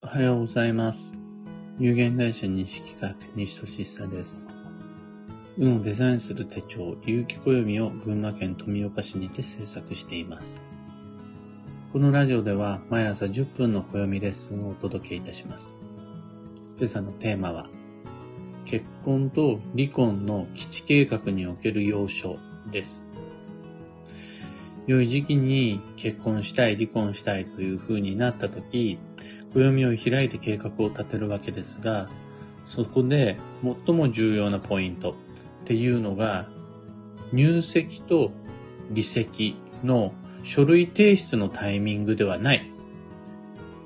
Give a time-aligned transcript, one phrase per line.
[0.00, 1.12] おはようございます。
[1.80, 4.48] 有限会社西企画西俊久です。
[5.58, 10.62] 運をデザインする手帳、有機暦を群馬県富岡市にて制作しています。
[11.92, 15.74] このラジオでは毎朝10分の暦レッスンをお届けいたします。
[16.76, 17.68] 今朝のテーマは、
[18.66, 22.38] 結婚と離婚の基地計画における要所
[22.70, 23.04] です。
[24.86, 29.00] 良い時期に結婚したい、離婚したいという風になった時、
[29.54, 32.08] 暦を開いて計画を立てるわけですが、
[32.64, 33.38] そこで
[33.86, 35.14] 最も重要なポイントっ
[35.64, 36.48] ていうのが、
[37.32, 38.30] 入籍と
[38.90, 40.12] 離籍の
[40.42, 42.70] 書類提出のタイミングではない。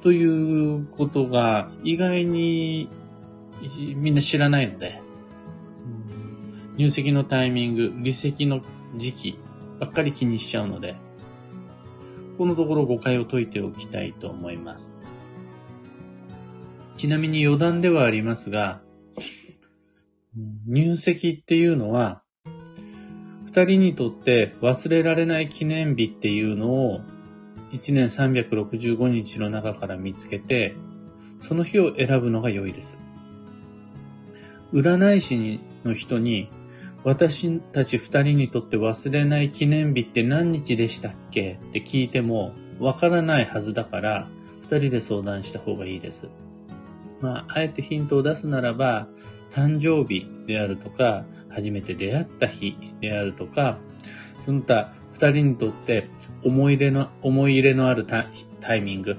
[0.03, 2.89] ということが意外に
[3.95, 5.01] みんな知らないので、
[6.77, 8.63] 入籍のタイミング、離籍の
[8.97, 9.39] 時期
[9.79, 10.97] ばっかり気にしちゃうので、
[12.39, 14.93] このところ誤解を解いておきたいと思います。
[16.97, 18.81] ちなみに余談ではありますが、
[20.67, 22.23] 入籍っていうのは、
[23.47, 27.01] 二人にとって忘れられない記念日っていうのを
[27.73, 30.75] 1年365日の中から見つけて、
[31.41, 32.99] その日を選ぶのが良いです。
[34.73, 36.49] 占い師の人に、
[37.05, 44.29] 私たち二人にとって忘れない記念日って何日でしたっけって聞いてもわからないはずだから、
[44.63, 46.29] 二人で相談した方がいいです。
[47.23, 49.09] まあ、あえてヒントを出すならば、
[49.53, 53.79] 誕生日であるとか、初めて出会った日であるとか、
[54.45, 56.09] その他二人にとって
[56.43, 58.27] 思い入れの、思い入れのあるタ
[58.61, 59.17] タイミング。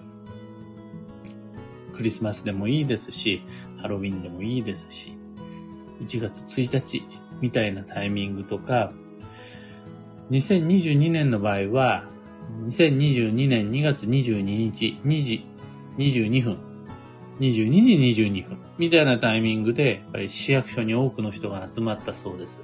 [1.94, 3.44] クリスマスでもいいですし、
[3.78, 5.16] ハロウィンでもいいですし、
[6.02, 7.04] 1月1日
[7.40, 8.92] みたいなタイミングとか、
[10.31, 12.06] 2022年の場合は、
[12.68, 15.46] 2022年2月22日2時
[15.98, 16.73] 22分、
[17.39, 22.62] 22時22分みたいなタイミングで、やっぱり市役所に多くの人が集まったそうです。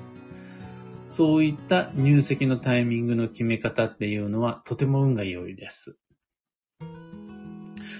[1.07, 5.97] そういった入籍のタイミングの決め方っていうのはとても運が良いです。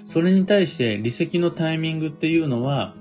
[0.06, 2.96] それに対して離席のタイミングっていうのは、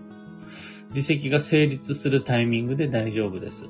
[0.90, 3.64] 離席が成立するタイミングで大丈夫です。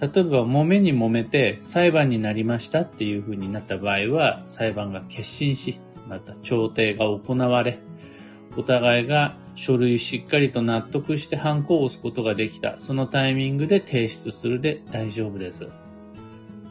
[0.00, 5.78] 例えば、揉めに揉めて裁判になりましたっていう風になった場合は、裁判が決心し、
[6.08, 7.78] また調停が行われ、
[8.56, 15.68] お互いが書類しっかりと納得してハンコを押すことができた、そのタイミングで提出するで大丈夫です。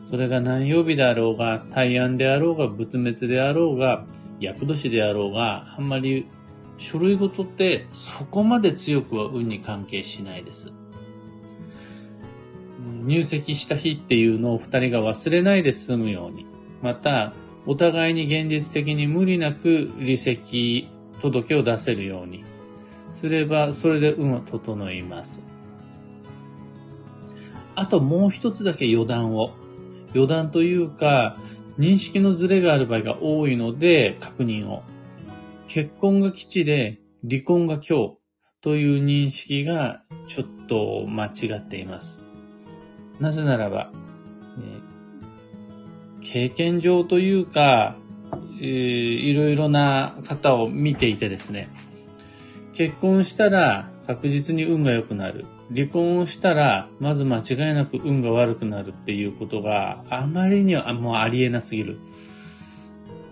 [0.10, 4.06] それが何曜日であろうが、対案であろうが、仏滅であろうが、
[4.40, 6.28] 厄年であろうが、あんまり
[6.78, 10.74] 書類ごとってそこまで強くは運に関係しないです。
[13.04, 16.46] 入籍した日っていうのを二人が忘れないで済むように、
[16.82, 17.34] また、
[17.68, 20.90] お互いに現実的に無理なく離席
[21.22, 22.44] 届けを出せるように
[23.12, 25.44] すれば、それで運は整います。
[27.76, 29.52] あともう一つだけ余談を。
[30.14, 31.38] 余談というか、
[31.80, 34.84] 認識のズレがある場合が多いので、確認を。
[35.68, 37.00] 結婚が基地で
[37.30, 38.18] 離婚が今日
[38.62, 42.24] という認識がちょっと間違っています。
[43.20, 43.92] なぜならば、
[44.58, 44.92] えー
[46.22, 47.98] 経験上というか、
[48.64, 51.70] いろいろな方を見ていてですね、
[52.74, 55.46] 結婚したら確実に運が良くなる。
[55.74, 61.98] 離婚をしたら、まず間違いなく運が悪くなるっていうことがあまりにはもうありえなすぎる。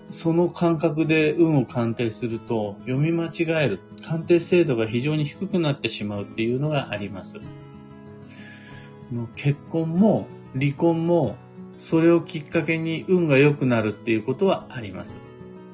[0.09, 3.79] その感覚で運を鑑定すると読み間違える。
[4.01, 7.39] 鑑定精度が非常に低くなってしまうっていうのがあります。
[9.35, 11.35] 結婚も離婚も
[11.79, 15.17] それをきっかけに運が良くなるっていうことはあります。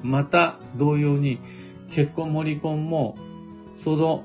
[0.02, 1.40] また同様に
[1.90, 3.16] 結婚も離婚も
[3.76, 4.24] その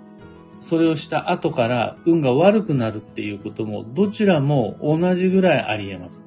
[0.61, 6.23] それをした後から運が悪くなるっていうこともどちらも同じぐらいあり得ます。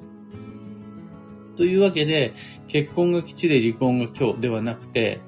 [1.55, 2.33] というわけで
[2.67, 5.21] 結婚が基地で離婚が今日ではなくて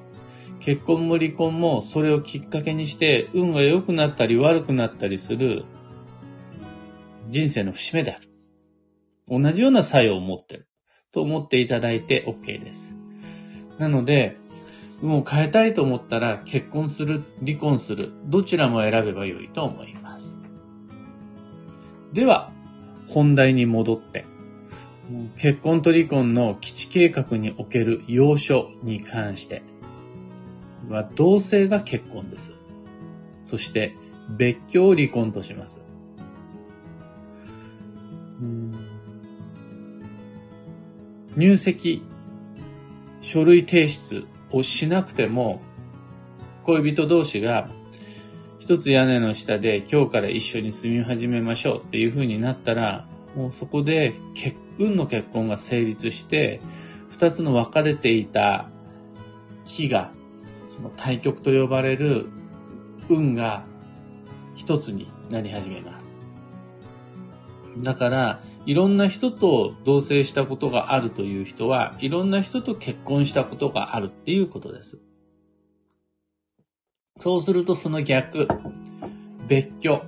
[0.59, 5.63] 結婚も離婚もそれをきっかけにして運が良くなったり悪くなったりする
[7.29, 8.27] 人生の節目である。
[9.28, 10.68] 同じような作用を持ってる。
[11.12, 12.96] と思っていただいて OK です。
[13.79, 14.38] なので、
[15.02, 20.38] 運を変えたいと思ったら結婚する、離婚する、どちらも選べばよいと思います。
[22.14, 22.52] では、
[23.08, 24.26] 本題に戻って、
[25.38, 29.64] 結婚と離婚の基地計画における要所に関して
[30.90, 32.53] は、同性が結婚です。
[33.46, 33.96] そして、
[34.29, 35.82] 別居を離婚とします。
[41.37, 42.03] 入籍、
[43.22, 45.61] 書類提出をしなくても、
[46.63, 47.69] 恋人同士が
[48.57, 56.59] 一つ屋根の下で今日から一緒に住み始めましょうっていう風になったら、もうそこで結運の結婚が成立して、
[57.11, 58.72] 二つの分かれていた
[59.66, 60.11] 木が、
[60.67, 62.25] その対極と呼ばれる
[63.09, 63.63] 運が
[64.55, 66.23] 一つになり始めます。
[67.78, 74.99] だから、いろんな人と同棲したことがあるという人は、いろんな人と結婚したことがあるっていうことです。
[77.17, 78.46] そうするとその逆、
[79.47, 80.02] 別居。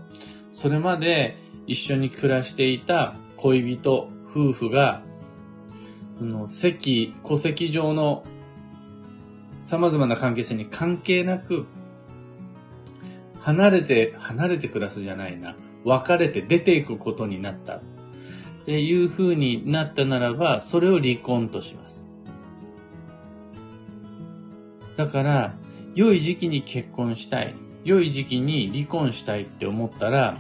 [0.51, 5.03] それまで一緒に暮らしていた恋人、夫婦が、
[6.17, 8.25] その席、戸籍上の
[9.63, 11.65] 様々な関係性に関係なく、
[13.39, 15.55] 離れて、離れて暮らすじゃないな。
[15.85, 17.81] 別れて出ていくことになった。
[18.61, 22.07] っていう風になったならば、それを離婚とします。
[24.97, 25.55] だから、
[25.95, 27.55] 良い時期に結婚したい。
[27.83, 30.37] 良い時期に離婚したいって思ったら、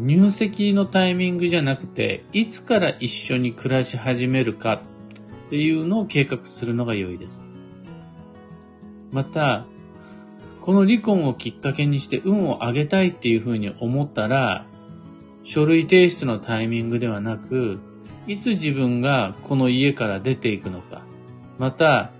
[0.00, 4.82] 入籍のタイミングじゃなくて、いつから一緒に暮らし始めるか
[5.46, 7.42] っていうのを計画するのが良いです。
[9.12, 9.66] また、
[10.62, 14.66] この離婚をきっかけにして運を上げたいっていうふうに思ったら、
[15.48, 17.78] 書類提出のタイミングではなく、
[18.26, 21.00] いつ自分がこの家から出ていくのか、
[21.58, 22.12] また、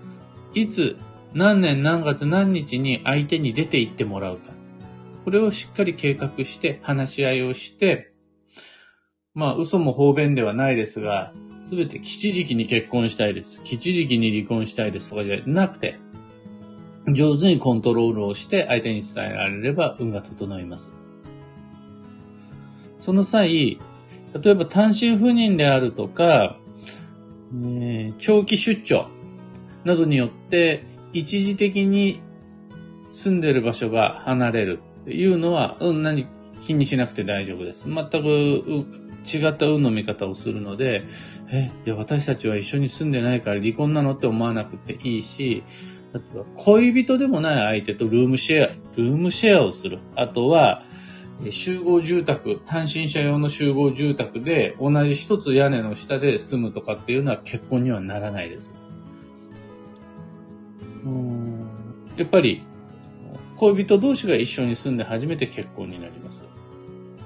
[0.55, 0.97] いつ
[1.35, 4.51] 何年何月何日に相手に出て行ってもらうか。
[5.25, 8.13] これをしっかり計画して話し合いをして、
[9.35, 11.31] まあ嘘も方便ではないですが、
[11.61, 13.63] すべて吉時期に結婚したいです。
[13.63, 15.99] 吉時期に離婚したいですとかじゃなくて、
[17.13, 20.98] 上手にコントロールをして相手に伝えられれば運が整います。
[22.99, 23.79] その際、
[24.41, 26.57] 例えば単身赴任であるとか、
[27.65, 29.07] え長期出張
[29.83, 32.21] などによって一時的に
[33.11, 36.27] 住んでる場所が離れるっていうのは、うん、何
[36.63, 37.87] 気にしなくて大丈夫です。
[37.87, 38.85] 全く
[39.25, 41.03] 違った運の見方をするので、
[41.51, 45.63] え、いや私たちは一緒に住んでないから離婚なのって思わなくていいし、
[46.13, 48.67] あとは恋人でもない相手とルームシェア、
[48.97, 49.99] ルームシェアをする。
[50.15, 50.83] あとは、
[51.49, 58.73] 集合住宅、単身者用の集合住宅で同じ一つ屋根の下で住むとかっていうのは結婚にはならないです。
[62.17, 62.61] やっぱり、
[63.55, 66.47] 恋人同士が一緒に住んで初めて結婚になります。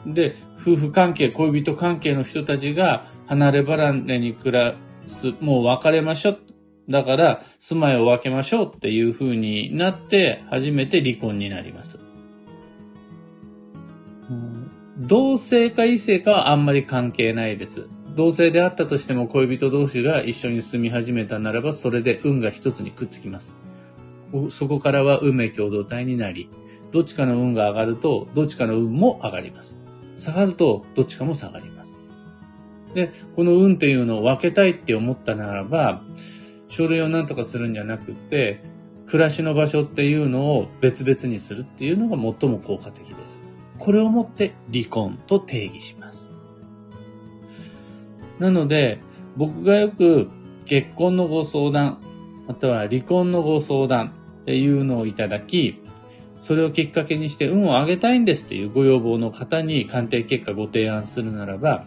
[0.05, 4.75] で、夫婦関係、恋人関係の人たちが離れ離れに暮ら
[5.07, 6.39] す、もう別れましょう。
[6.89, 12.02] だから、住まいを分けましょうっていう風になって、初めて離婚になります。
[14.97, 17.87] 同性か異性かはあんまり関係ないです。
[18.15, 23.57] 同性であったとしても恋人同士が一緒に住み始めたならば、それで運が一つにくっつきます。
[24.49, 26.49] そこからは運命共同体になり、
[26.91, 29.75] どっちかの運が上がると、どっちかの運も上がります。
[30.17, 31.95] 下がると、どっちかも下がります。
[32.93, 36.03] で、この運っていうのを分けたいって思ったならば、
[36.67, 38.61] 書類を何とかするんじゃなくて、
[39.07, 43.39] 暮らしの場所っていうのを別々にするっていうのが最も効果的です。
[43.79, 46.31] これをもって離婚と定義します。
[48.39, 48.99] なので、
[49.35, 50.29] 僕がよく
[50.65, 51.99] 結婚のご相談、
[52.47, 55.81] または離婚のご相談っていうのをいただき、
[56.39, 61.85] それをきっかけにして運を上げたいんですっていうご要望の方に鑑定結果ご提案するならば、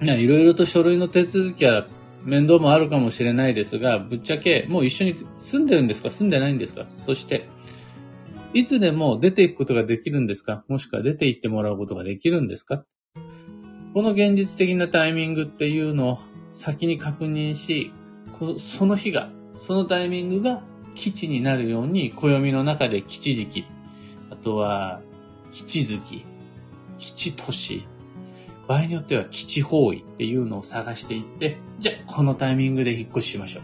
[0.00, 1.86] いろいろと書類の手続きは
[2.24, 6.10] 面倒もあるかもしれないですが、ぶっちゃけもう一緒に住んでるんですか？
[6.10, 6.86] 住んでないんですか？
[7.04, 7.48] そして、
[8.54, 10.64] いつでも出ていくことができるんですか？
[10.68, 12.84] もしくは出て行ってもらうことができるんですか？
[13.94, 16.18] この現実的なタイミングっていうのを
[16.50, 17.92] 先に確認し、
[18.58, 20.62] その日が、そのタイミングが
[20.94, 23.64] 基地になるように、暦の中で基地時期、
[24.30, 25.00] あとは
[25.50, 26.24] 基地月、
[26.98, 27.86] 基地都市、
[28.68, 33.62] 場合によっては基地方位っていうのを探していって、じゃあこのタイミングで引っ越ししましょう。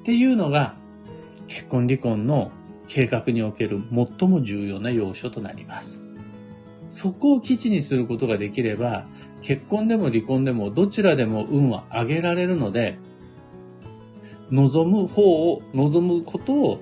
[0.00, 0.74] っていうのが
[1.48, 2.50] 結婚離婚の
[2.88, 3.82] 計画における
[4.18, 6.04] 最も重要な要素となります。
[6.88, 9.06] そこを基地にすることができれば、
[9.42, 12.98] 結婚でも離婚でもどちらでも運は上げられるので、
[14.50, 16.80] 望む方を、望むことを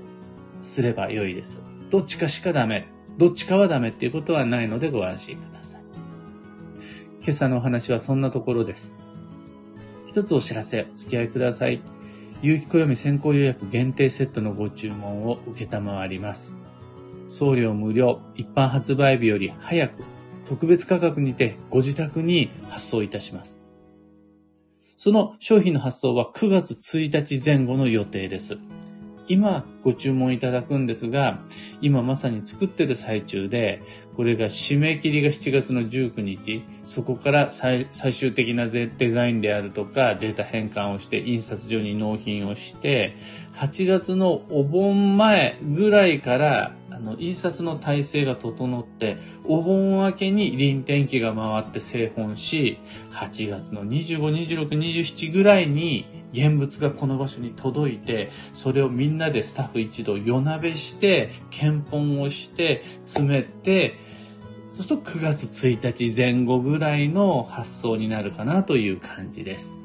[0.62, 1.62] すれば良いです。
[1.90, 2.86] どっちかしかダメ。
[3.16, 5.80] どっちかはダメっていうことはないのでご安心ください。
[7.22, 8.94] 今朝のお話はそんなところです。
[10.08, 11.80] 一つお知らせ、お付き合いください。
[12.44, 16.54] 有機暦先行予約限定セットのご注文を受けたまわります。
[17.26, 20.04] 送料無料、一般発売日より早く、
[20.44, 23.58] 特別価格にてご自宅に発送いたします。
[24.98, 28.58] その商品の発送は9月1日前後の予定です。
[29.28, 31.40] 今ご注文いただくんですが、
[31.80, 33.82] 今まさに作ってる最中で、
[34.16, 43.16] これが締め切りが7月の19日、そこから最終的なデザインであるとかデータ変換をして印刷所に納品をして、
[43.56, 52.78] 8月のお盆前ぐらいからあの印刷の体制が整って、お盆明けに臨転機が回って製本し、
[53.12, 63.98] 8月の25、26、27ぐらいに現物がこの場所に届いて、それをみんなでスタッフ一同夜鍋して、検本をして、詰めて、
[64.72, 69.76] そうすると9月1日前後ぐらいの発送になるかなという感じです。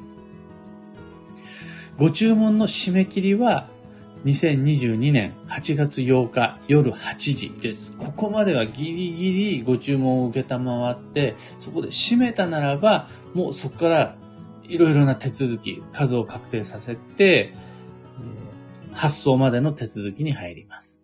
[1.97, 3.67] ご注文の締め切りは
[4.25, 7.95] 2022年8月8日夜8時です。
[7.97, 14.15] ここまではギリギリご注文を受けたまわって、そこで閉めたならば、もうそこから
[14.69, 17.53] いろいろな手続き、数を確定させて、
[18.93, 21.01] 発送までの手続きに入ります。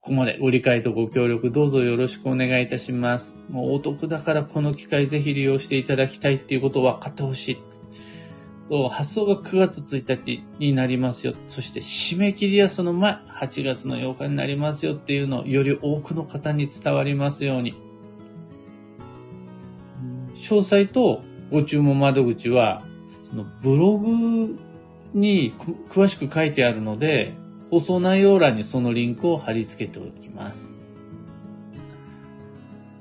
[0.00, 3.38] ここまでご理解とご協力どうぞよろしくお願いいたします。
[3.48, 7.58] もうお得だからこの機会ぜひ利用していただきたいっていうことを分かってほしい。
[8.90, 11.34] 発送が9月1日になりますよ。
[11.48, 17.74] そして締め切りはその前、8月の8日になりますよっていうのをより多くの方に伝わりますように。
[20.34, 22.82] 詳細とご注文窓口は、
[23.30, 24.58] そのブログ
[25.12, 25.52] に
[25.88, 27.34] 詳しく書いてあるので、
[27.70, 30.70] 放送内容欄にそのリンクを貼り付けておきます。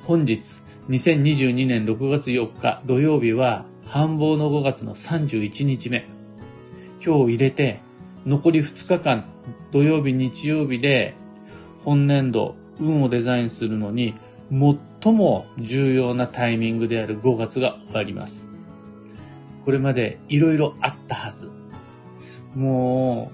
[0.03, 6.05] 本日、2022年6月4日土曜日は、繁忙の5月の31日目。
[7.05, 7.79] 今日入れて、
[8.25, 9.25] 残り2日間、
[9.71, 11.15] 土曜日、日曜日で、
[11.83, 14.13] 本年度、運をデザインするのに、
[15.03, 18.47] 最も重要なタイミングである5月が終わります。
[19.65, 21.51] これまでいろいろあったはず。
[22.55, 23.29] も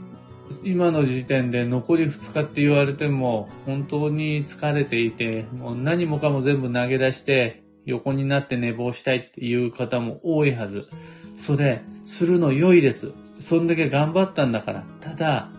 [0.51, 10.85] う、今の時点で残り2日って言われても、本当に疲れていて、もう何もかも全部投げ出して、横になって寝坊したいっていう方も多いはず。
[11.35, 13.13] それ、するの良いです。
[13.39, 14.83] そんだけ頑張ったんだから。
[15.01, 15.49] ただ、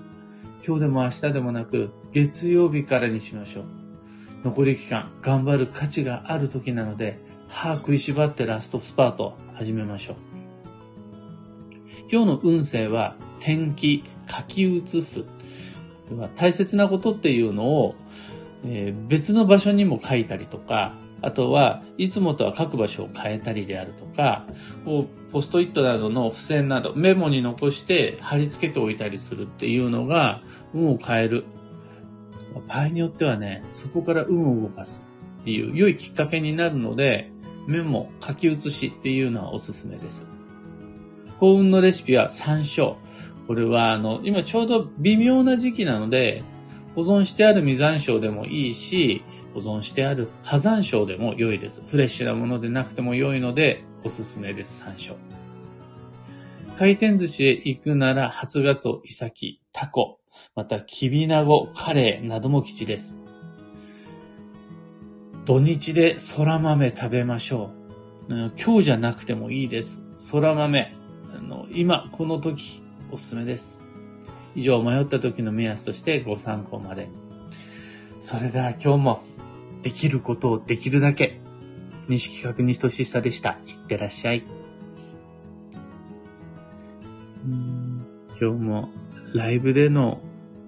[0.66, 3.79] 今日でも明日でもなく、月曜日からにしましょう。
[4.42, 7.18] 残り期間、頑張る価値がある時なので、
[7.48, 10.16] 歯食いしばってラストスパート始めましょう。
[12.10, 15.24] 今日の運勢は、天気、書き写す。
[16.36, 17.94] 大切なことっていうのを、
[18.64, 24.46] えー、別の場所にも書いたりとか、あとは、いつもとは書く場所を変えたりであるとか、
[24.86, 30.40] こうポストイットなどの付箋など、メモに残して貼り付けておいたりするっていうのが、
[30.72, 31.44] 運を変える
[32.66, 35.02] 場合によってはね、そこから運を動かす
[35.42, 37.30] っていう良いきっかけになるので、
[37.66, 40.26] メモ、書き写しっていうのはおすすめです。
[41.38, 42.96] 幸運のレシピは山椒。
[43.46, 46.42] これはあの、今ちょうど微妙な時期なので、
[46.94, 49.22] 保存してある実山椒でもいいし、
[49.54, 51.82] 保存してある葉山椒でも良いです。
[51.86, 55.14] フレッシュなものでなくても良いので、おすすめです、山椒。
[56.78, 60.19] 回転寿司へ行くなら、初ガツオ、イサキ、タコ、
[60.54, 63.18] また、きびなご、カレーなども吉です。
[65.44, 67.70] 土日で空豆食べましょ
[68.28, 68.52] う。
[68.56, 70.02] 今日じゃなくてもいいです。
[70.32, 70.94] 空豆。
[71.34, 73.82] あの今、この時、おすすめです。
[74.54, 77.08] 以上、迷った時の目安としてご参考まで。
[78.20, 79.22] それでは今日も、
[79.82, 81.40] できることをできるだけ。
[82.08, 83.58] 西企画西俊久でした。
[83.66, 84.44] いってらっしゃい。
[87.46, 88.04] 今
[88.38, 88.90] 日も
[89.34, 90.20] ライブでの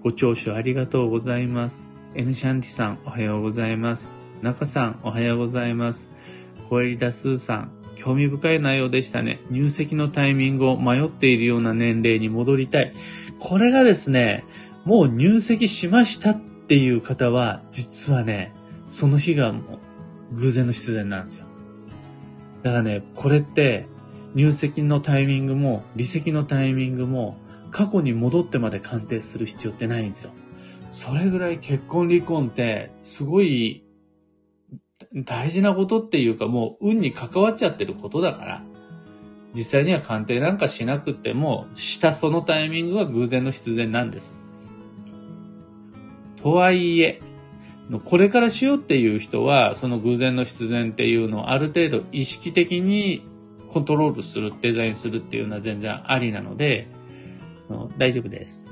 [0.03, 1.85] ご聴取ありがとうございます。
[2.13, 4.11] N シャンティさん、おはようございます。
[4.41, 6.09] 中さん、おはようございます。
[6.67, 9.39] 小エリダスーさん、興味深い内容でしたね。
[9.49, 12.91] 入籍のタイミングを迷っているような年齢に戻りたい。
[13.39, 14.43] これがですね、
[14.83, 18.53] もう入籍しましたっていう方は、実はね、
[18.89, 19.79] その日がも
[20.33, 21.45] う偶然の必然なんですよ。
[22.61, 23.87] だからね、これって
[24.35, 27.37] 入籍のタイミングも離籍のタイミングも
[27.73, 30.29] 過去に戻ってまで鑑定する必要ってないんですよ。
[30.89, 33.83] それぐらい結婚離婚ってすごい
[35.25, 38.63] 大事なことっていうかもう運に関わっちゃってることだから、
[39.55, 44.35] 実際には鑑定なんかしなくても、したそのタイミングは偶然の必然なんです。
[46.37, 47.21] とはいえ、
[48.05, 53.27] これからしようっていう人は、その偶然の必然っていうのをある程度意識的に
[53.69, 56.87] コントロールする、デザインするっていうのは全然ありなので、
[57.97, 58.67] 大丈夫です。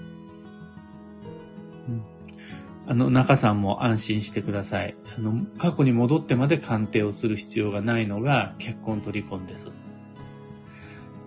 [2.88, 4.96] あの、中さんも安心してください。
[5.18, 9.70] あの、過去に戻ってまで鑑定をする必要がないのが結婚と離婚です。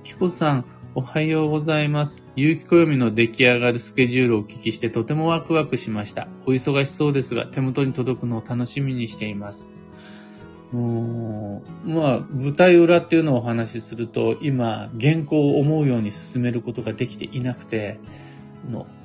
[0.02, 0.64] キコさん、
[0.94, 2.22] おはようございます。
[2.36, 6.28] 有機暦の出来上がるスケジュールをお聞きしてとてもワクワクしました。
[6.44, 9.70] お忙しそうですが、手元に届くのを楽しみにしています。
[10.74, 17.98] まあ、舞台裏っていうのをお話しすると、今、原稿を思うように進めることができていなくて、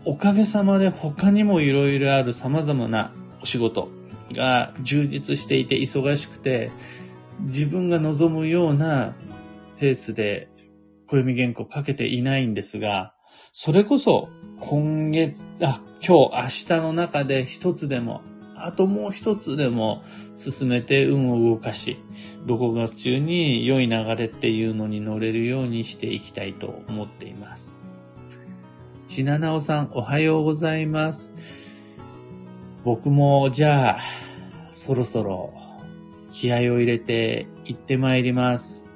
[0.05, 3.11] おかげさまで他にもいろいろある様々な
[3.41, 3.89] お仕事
[4.33, 6.71] が充実していて忙しくて、
[7.41, 9.15] 自分が望むような
[9.77, 10.49] ペースで
[11.07, 13.13] 暦原稿かけていないんですが、
[13.51, 18.21] それこそ今月、あ、今日、明日の中で一つでも、
[18.65, 20.03] あともう一つでも
[20.35, 21.97] 進めて運を動かし、
[22.45, 27.79] 6月中に良い流れっていうのに乗れるようにしていきたいと思っています。
[29.07, 31.33] ちななおさん、おはようございます。
[32.83, 33.99] 僕も、じゃあ、
[34.71, 35.53] そろそろ
[36.31, 38.89] 気合を入れて行ってまいります。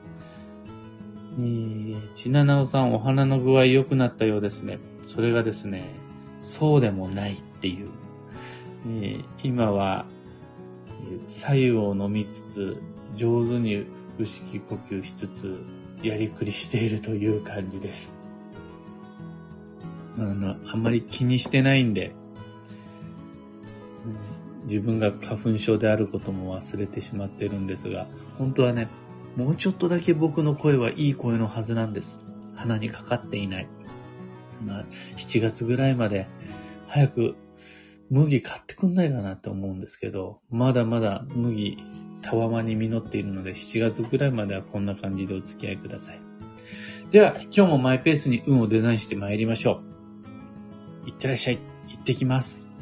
[1.38, 4.80] えー、ちななおさん、お花の具合良くなったようですね。
[5.04, 5.90] それがですね、
[6.40, 7.90] そうでもないっていう。
[8.86, 10.06] えー今は、
[11.28, 12.82] 左右を飲みつつ、
[13.16, 13.86] 上手に
[14.18, 15.64] 腹式呼吸しつつ、
[16.02, 18.16] やりくりしているという感じです。
[20.18, 22.14] あの、あんまり気にしてないんで、
[24.06, 28.88] うん自分が花粉症であることも忘れてしまってるんですが、本当はね、
[29.36, 32.22] もうちょっとだけ僕の声はいい声のはずなんです。
[32.56, 33.68] 鼻にかかっていない。
[34.66, 34.86] まあ、
[35.18, 36.28] 7月ぐらいまで
[36.88, 37.36] 早く
[38.10, 41.78] 麦買ってくんないかなと思うんですけど、まだまだ麦
[42.22, 46.22] たわまに実っているので、7月ぐらいまではこんな感じでお付き合いください。
[47.12, 49.82] では、今日もマイペースに運をデザインして参りましょ
[51.06, 51.10] う。
[51.10, 51.60] いってらっしゃい。
[51.90, 52.73] 行ってきます。